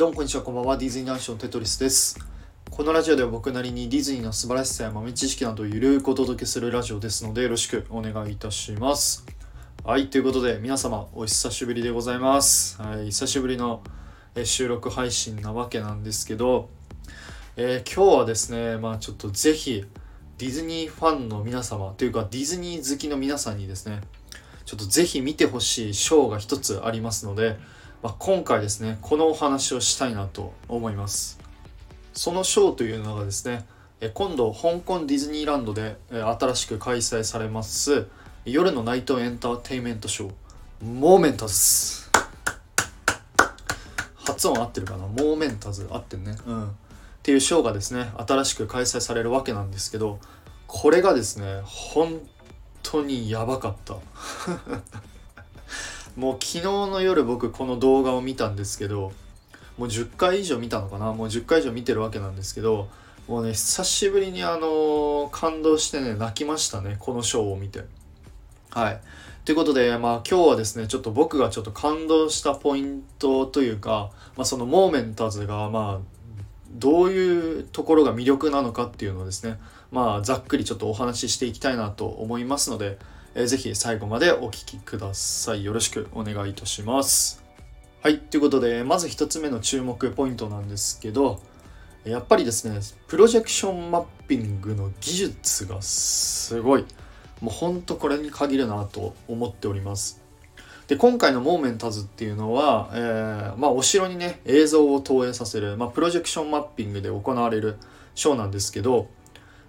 [0.00, 0.78] どうもこんにちは、こんばんは。
[0.78, 2.18] ディズニー男子のテトリスです。
[2.70, 9.26] このラジオでは僕なりにディズニーの素晴らしさや豆知識などをゆるくお届けするラジオですので、よろしくお願いいたします。
[9.84, 12.80] はい、ということで、皆様、お久しぶりでございます。
[12.80, 13.82] はい、久しぶりの
[14.42, 16.70] 収録配信なわけなんですけど、
[17.56, 19.84] えー今日はですね、まあちょっとぜひ、
[20.38, 24.00] ディズニーファンの皆様、というかディズニー好きの皆さんにですね、
[24.64, 27.58] ちょっとぜひ見てほしいショーが一つありますので、
[28.02, 31.38] まあ、今回ですねこのお話をしたいなと思います。
[32.12, 33.66] そのショーというのがですね
[34.14, 38.06] 今度香港ディズニーランドで新しく開催されます
[38.46, 40.32] 夜のナイトエンターテインメントショー
[40.82, 42.08] モーメンタズ。
[44.14, 45.06] 発音合ってるかな？
[45.06, 46.36] モーメンタズ合ってるね。
[46.46, 46.68] うん。
[46.70, 46.72] っ
[47.22, 50.18] ていうショーがですね新しく開催されるわけなんですけど
[50.66, 52.18] これがですね本
[52.82, 53.96] 当にやばかった。
[56.20, 59.12] もう昨日の夜僕この動画を見たんですけど
[59.78, 61.14] もう10回以上見たのかな？
[61.14, 62.88] もう10回以上見てるわけなんですけど
[63.26, 67.84] もうね久しぶりにあの感動してね泣きましたねこのショーを見て。
[68.70, 69.00] はい。
[69.46, 76.06] ということでまあ今日はですねちょっと僕がちょっと感動したポイントというか、まあ、そのモーメンタズがまあ
[76.72, 79.58] どういうところが魅力なのかっていうのをですね
[79.90, 82.98] まあざっくりちょっとお話ししていきたいなと思いますので
[83.34, 85.64] えーぜひ最後までお聞きください。
[85.64, 87.44] よろしくお願いいたします。
[88.02, 91.40] はい、ということで、まず一つ目の注目ポイントなんですけど、
[92.04, 96.84] やっぱりですね、プロジェクションマッピングの技術がすごい。
[97.40, 100.20] もうほんとこれに限るなと思っております。
[100.88, 107.76] で、今回のモーメンタズっていうのは、えーまあ、お城にね、映像を投影させる、まあ、プロジェクションマッピングで行われる
[108.16, 109.06] ショーなんですけど、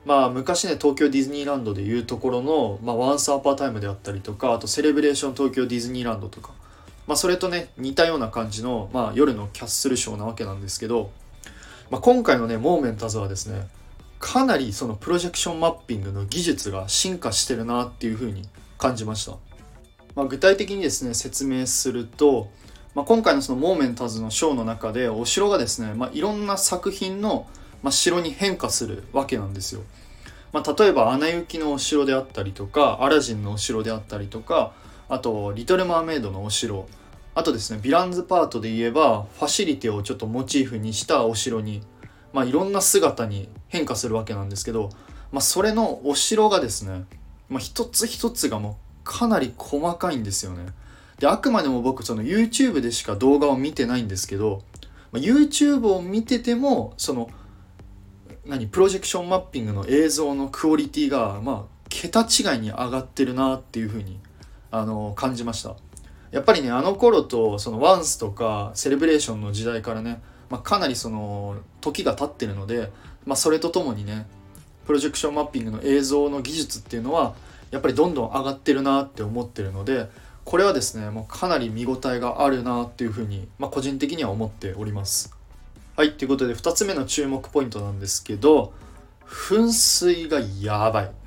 [0.06, 6.52] まあ昔ね東京ディズニーランドでいうところの「まあ、ワンスアパータイム」であったりとかあと「セレブレーション東京ディズニーランド」とか、
[7.08, 11.12] まあ、それとね似たような感じの、まあ、夜のキャッスルショーなわけなんですけど、
[11.92, 13.68] まあ、今回のねモーメンタズはですね
[14.20, 18.48] かなりそのプロジェクションマッピングの技術が進化してるなっていうふうに
[18.80, 19.34] 感じました、
[20.16, 22.50] まあ、具体的にですね説明すると、
[22.96, 27.48] まあ、今回のそのモーメンタズのショーの中でお城がですね、まあ、いろんな作品の
[27.84, 29.81] まあ、城に変化するわけなんですよ。
[30.53, 34.73] まあ、例えば「アナ雪」のお城であったりとか「アラジン」のお城であったりとか
[35.09, 36.88] あと「リトル・マーメイド」のお城
[37.34, 41.81] あとですねヴィランズパートで言えばファシリティをちょっとモチーフにしたお城に、
[42.34, 44.89] まあ、いろんな姿に変化するわけなんですけど、
[45.31, 47.06] まあ、それのお城がですね、
[47.47, 50.68] まあ、一つ一つがもうかなり細かいんですよね。
[51.19, 54.63] であくまでも僕その YouTube でしか動画を見てないんですけど、
[55.12, 57.29] まあ、YouTube を見ててもその
[58.51, 64.19] 何プロジェクションマッピングの映像のクオリティがまあ桁違いに上がってるなっていうふうに
[64.72, 65.78] あの感じました。
[66.31, 72.91] やっぱりねあの頃とそのワンスとかセレブレーションの時代からね、まあ、かなりその時が経ってるので、
[73.25, 74.28] まあ、それとともにね
[74.85, 77.35] プロジェクションマッピングの映像の技術っていうのは
[77.72, 80.09] やっぱりどんどん上がってるなって思ってるので
[80.44, 85.41] これはですねもうかなり見応えがあるなっていうふうに、まあ、個人的には思っております。
[85.97, 88.72] はい、ということで2つ目の注目ポイントなんですけど
[89.25, 91.12] 噴水がやばい。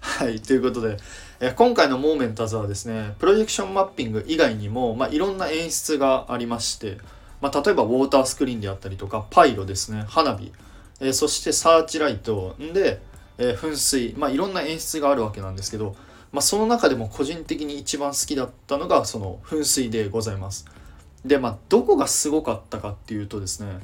[0.00, 0.98] はい、ということで
[1.40, 6.98] え今回のモーメンタズはですねプロジェクションマッピング以外にも、まあ、いろんな演出がありまして、
[7.40, 10.52] まあ、例えばウォータースクリーンであったりとかパイロですね花火、
[11.00, 13.00] えそしてサーチライトで、
[13.38, 15.96] え噴水、まあ、いろんな演出があるわけなんですけど、
[16.30, 20.66] まあ、その中でも個人的に一番好きだったのがその噴水でございます。
[21.24, 23.78] でまあどこがすごかったかっていうとですね、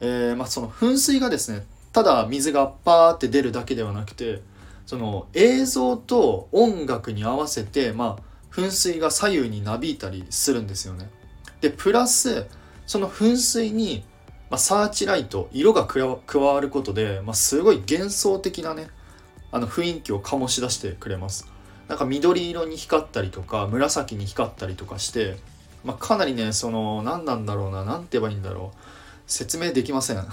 [0.00, 4.42] えーまあ、その噴水がですねただ水がパーって出るだけではなくて
[4.86, 11.10] その映像と音楽に合わせて、まあ、噴水が左右になびいたりするんですよね。
[11.60, 12.46] でプラス
[12.86, 14.04] その噴水に、
[14.50, 18.88] まあ、サーチライト色が加わることで、まあ、すごい幻想的なね
[19.50, 21.48] あの雰囲気を醸し出してくれます。
[21.88, 25.36] なんか緑色に光ったりとか紫に光ったりとかして
[25.84, 28.78] まあ、かなりねその何なんだろうな何て言えばいいんだろう。
[29.26, 30.24] 説明できません。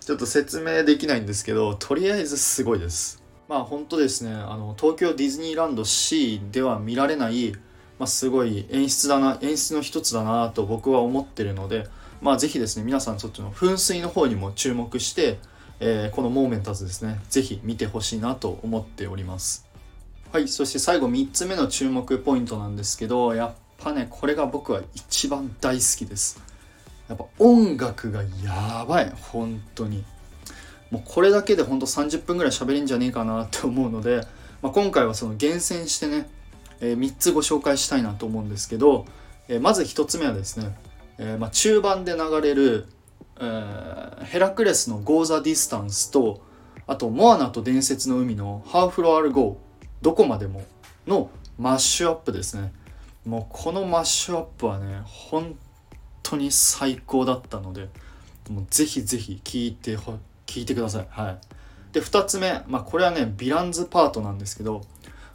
[0.00, 3.22] ちょっと説明できないんですけどとりあえずすごいです。
[3.48, 7.52] まあ本当ですねあの東京ディズニーランド C では見られない、
[7.98, 11.88] まあ、すごい演出だな演出の一つだなと僕は思ってるので
[12.22, 15.40] まあぜひですね皆さんそっちの噴水の方にも注目して、
[15.80, 19.69] えーこのモーメンタズですねぜひ見てほしいなと思っております。
[20.32, 26.40] はい、そして最後3つ目の注目ポイントなんですけど、やっぱね、これが僕は一番大好きです。
[27.08, 30.04] やっぱ音楽がやばい、本当に。
[30.92, 34.20] もうこれだけで本当30分ぐらい喋れんじゃねえかなって思うので、
[34.62, 36.30] まあ、今回はその厳選してね、
[36.80, 39.06] え3つご紹介したいなと思うんですけど、
[39.48, 40.76] えーまず1つ目はですね、
[41.18, 42.86] えーまあ、中盤で流れる、
[43.40, 46.40] えヘラクレスの Go the Distance と
[46.86, 49.58] あとモアナと伝説の海の How Far I'll Go
[50.02, 50.62] どこまでも
[51.06, 52.72] のマッシュアップですね。
[53.26, 55.56] もうこのマッシュアップはね本
[56.22, 57.88] 当に最高だったので
[58.48, 61.06] もうぜひぜひ聞いてほ聞いてください。
[61.10, 61.38] はい。
[61.92, 64.82] で2つ目まあこれはねヴィランズパートなんですけど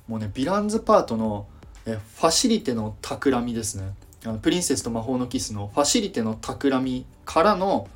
[0.07, 1.47] もうねヴィランズパートの
[1.85, 3.93] えファシリテの企みですね。
[4.25, 7.87] あのプリンセスと魔法のキスのファシリテの企みからの、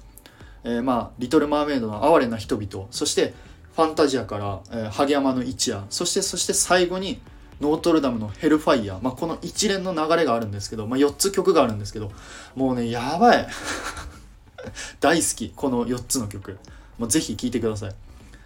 [0.64, 3.34] えーまあ、リトル・マーメイドの哀れな人々そして
[3.80, 7.22] ファンタジアから、えー、萩山の一夜そしてそして最後に
[7.62, 12.12] ノートルダムのヘルファイヤー、まあ、この一連の流れがあるんですけど、まあ、4つ曲があるんですけど
[12.58, 13.48] もうねやばい。
[15.00, 16.58] 大好きこの4つの曲。
[16.98, 17.96] もうぜひ聴いてください。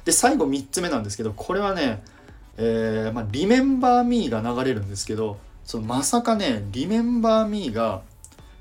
[0.05, 2.03] で最後3つ目なんですけどこれはね
[2.57, 8.03] えーまあ、リメンバー・ミーが流れるんですけどそのまさかねリメンバー・ミーが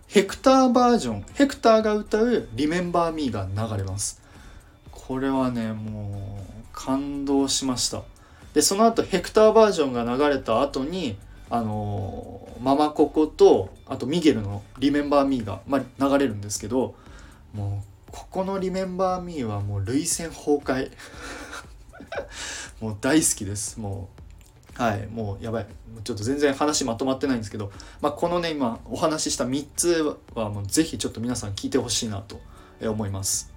[0.07, 4.23] ヘクターバージョンヘクターが歌うリメンバー・ミーが流れます。
[4.91, 8.03] これはねもう感動しました。
[8.55, 11.17] でその後ヘクターバージョンが流れた後に
[11.51, 15.85] あのーママココとあとミゲルの「リメンバー・ミーが」ま、流
[16.19, 16.95] れるんですけど
[17.53, 20.91] もうここの「リメンバー・ミー」はもう涙腺崩壊。
[22.81, 23.79] もう大好きです。
[23.81, 24.09] も
[24.79, 25.67] うはいもうやばい。
[26.05, 27.71] ちょっと全然話まとまってないんですけど、
[28.01, 32.41] まあ、このね今お話しした3つはもうぜひちょっと皆さん聞いてほしいなと
[32.81, 33.52] 思います。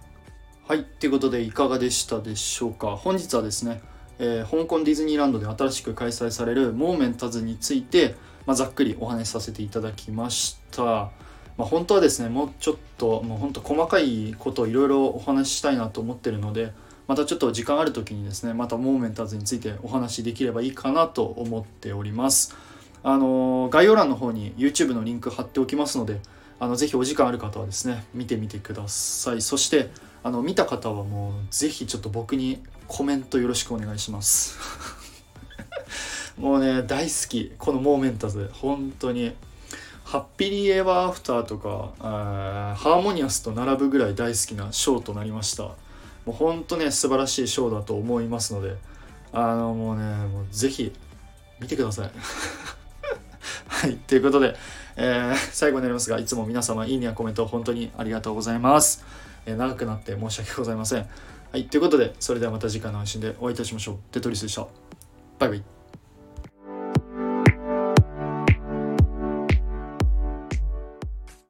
[0.68, 2.96] はいということでいかがでしたでしょうか。
[2.96, 3.84] 本日はですね、
[4.18, 8.16] えー香港ディズニーランドで新しく開催されるモーメンタズについて、
[8.48, 10.82] まあ、ざっくりお話しさせていただきました。
[10.84, 11.12] ま
[11.60, 16.74] あ、本当はですねもうちょっともう本当細かいことをいろいろお話ししたいなと思ってるので
[17.06, 22.56] またちょっと時間ある時にですねまたモーメンタズについてお話しできればいいかなと思っております。
[23.04, 26.22] あの概要欄の方に YouTube のリンク貼っておきますので
[26.60, 29.44] あのぜひお時間ある方はですね見てみてください。
[29.44, 29.92] そして
[30.26, 34.58] あの見た方はもうぜひちょっと僕にコメントよろしくお願いします。
[36.36, 39.36] もうね大好きこのモーメンタズ本当に。
[40.04, 45.64] ハッピリーエバーアフターとかーハーモニアスと並ぶぐらい大好きなショーとなりました。
[45.64, 45.76] も
[46.28, 48.78] う本当ね素晴らしいショーだと思いますので
[49.32, 50.92] あのもうねもうぜひ
[51.60, 52.12] 見てください。
[53.68, 54.56] はいということで、
[54.98, 59.04] えー最後になりますがいつも皆様いいねやコメント本当にありがとうございます、
[59.46, 61.08] えー長くなって申し訳ございません。
[61.52, 63.98] はいということでそれではまた次回の配信でお会いいたしましょう。
[64.12, 64.68] テトリスでした。
[65.40, 65.75] バイバイ。